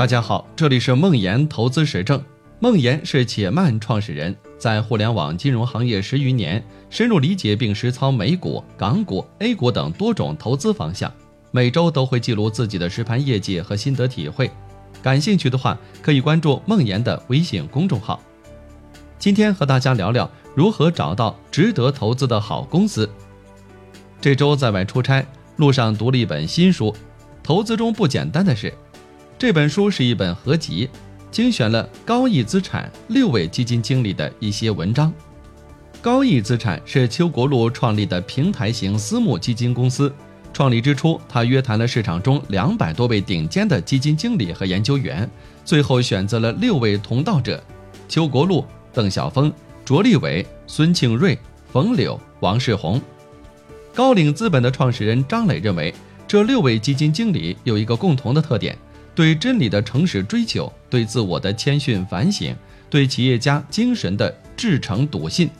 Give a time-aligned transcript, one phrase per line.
[0.00, 2.24] 大家好，这里是梦岩投资实证。
[2.58, 11.12] 梦岩是且慢创始人，在互联网金融行业十余年，深入理解并实操美股、港股、A 股等多种投资方向。
[11.50, 14.50] 每周都会记录自己的实盘业绩和心得体会。
[15.02, 18.18] 感兴趣的话，可以关注梦岩的微信公众号。
[19.18, 23.06] 今天和大家聊聊如何找到值得投资的好公司。
[24.18, 25.22] 这周在外出差，
[25.56, 26.86] 路上读了一本新书，
[27.42, 28.70] 《投资中不简单的事》。
[29.40, 30.86] 这本书是一本合集，
[31.30, 35.10] 精选了高毅资产六位基金经理的一些文章。
[36.02, 40.12] 高毅资产是邱国禄创立的平台型私募基金公司。
[40.52, 45.26] 创立之初，他约谈了市场中两百多位顶尖的基金经理和研究员，
[45.64, 47.64] 最后选择了六位同道者：
[48.10, 48.62] 邱国禄、
[48.92, 49.50] 邓晓峰、
[49.86, 51.38] 卓立伟、孙庆瑞、
[51.72, 53.00] 冯柳、王世宏。
[53.94, 55.94] 高瓴资本的创始人张磊认为，
[56.28, 58.76] 这六位基金经理有一个共同的特点。
[59.20, 62.56] 对真理的诚实追求，对自我的谦逊反省，
[62.88, 65.50] 对企业家精神的至诚笃信。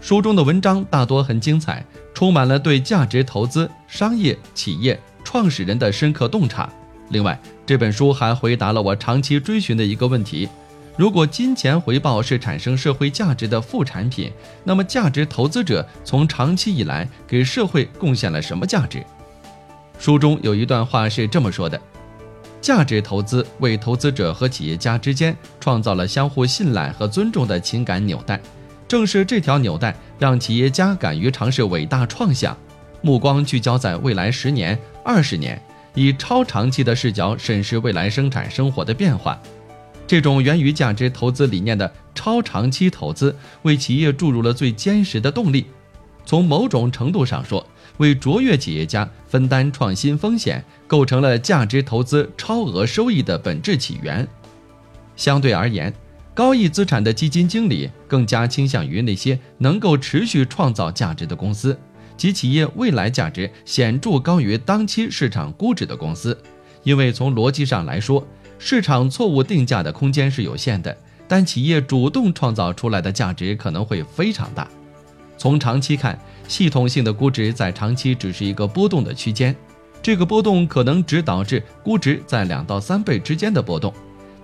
[0.00, 6.70] 书中的文章大多很精彩，充满了对价值投资、商业企业创始人的深刻洞察。
[7.08, 10.48] 另外，这本书还回答了我长期追寻的一个问题：
[10.96, 14.30] 如果金钱回报是产生社会价值的副产品，
[14.62, 19.04] 那么价值投资者从长期以来给社会贡献了什么价值？
[19.98, 21.80] 书中有一段话是这么说的。
[22.60, 28.40] 价值投资为投资者和企业家之间创造了相互信赖和尊重的情感纽带，
[28.86, 32.56] 正是这条纽带让企业家敢于尝试伟大创想，
[33.00, 35.60] 目光聚焦在未来十年、二十年，
[35.94, 39.40] 以超长期的视角审视未来生产生活的变化。
[40.06, 45.66] 这种源于价值投资理念的超长期投资，为企业注入了最坚实的动力。
[46.26, 47.66] 从某种程度上说，
[48.00, 54.26] 为卓越企业家分担创新风险，构成了价值投资超额收益的本质起源。
[55.16, 55.92] 相对而言，
[56.32, 61.78] 高毅资产的基金经理更加倾向于那些能够持续创造价值的公司，
[62.16, 66.36] 及企业未来价值显著高于当期市场估值的公司。
[66.82, 68.26] 因为从逻辑上来说，
[68.58, 70.96] 市场错误定价的空间是有限的，
[71.28, 74.66] 但企业主动创造出来的价值可能会非常大。
[75.40, 76.16] 从长期看。
[76.46, 79.54] 系统性的估值在长期只是一个波动的区间，
[80.02, 83.94] 这个波动可能只导致估值在两到三倍之间的波动，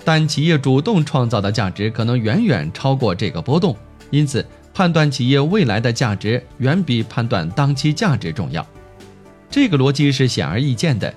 [0.05, 3.77] 但企业主动创造的价值可能远远超过这个波动，
[4.11, 8.65] 因此判断企业未来的价值远比判断当期价值重要。
[9.51, 11.13] 这个逻辑是显而易见的，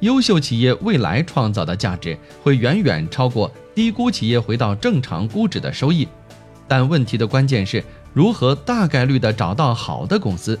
[0.00, 6.06] 优秀企业未来创造的价值会远远超过低估企业回到正常估值的收益，
[6.68, 7.82] 但问题的关键是。
[8.16, 10.58] 如何大概率地找到好的公司？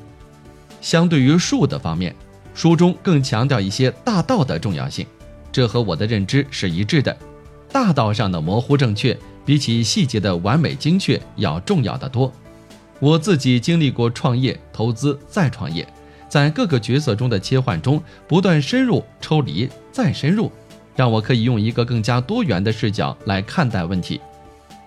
[0.82, 2.14] 相对于术的方面，
[2.52, 5.06] 书中更强调一些大道的重要性，
[5.50, 7.16] 这和我的认知是一致的。
[7.72, 12.30] 大道上的模糊正确，比起细节的完美精确要重要的多。
[13.00, 15.88] 我自己经历过创业、投资、再创业，
[16.28, 20.52] 在各个角色中的切换中，不断深入、抽离、再深入，
[20.94, 24.20] 让我可以用一个更加多元的视角来看待问题。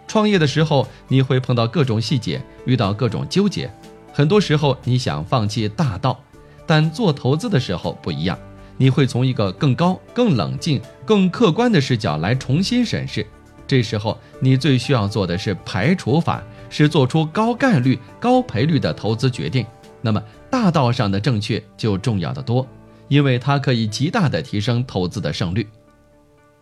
[0.09, 3.71] 创业的时候，你会碰到各种细节，遇到各种纠结，
[4.11, 6.19] 很多时候你想放弃大道，
[6.65, 8.37] 但做投资的时候不一样，
[8.75, 13.23] 你会从一个更高、更冷静、更客观的视角来重新审视。
[13.67, 19.63] 这时候你最需要做的是排除法，是做出高概率、高赔率的投资决定。
[20.01, 22.67] 那么大道上的正确就重要的多，
[23.09, 25.67] 因为它可以极大的提升投资的胜率。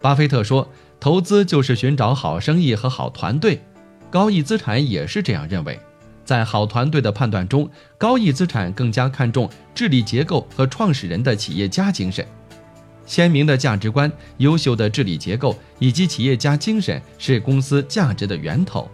[0.01, 0.67] 巴菲特说。
[0.99, 3.61] 投资就是寻找好生意和好团队，
[4.09, 5.79] 高毅资产也是这样认为。
[6.25, 7.69] 在好团队的判断中，
[7.99, 12.25] 高毅资产更加看重治理结构和创始人的企业家精神。
[13.05, 18.89] 鲜明的价值观、优秀的治理结构以及企业家精神是公司价值的源头。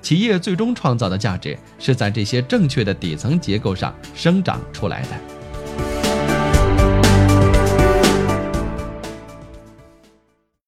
[0.00, 5.39] 企业最终创造的价值是在这些正确的底层结构上生长出来的。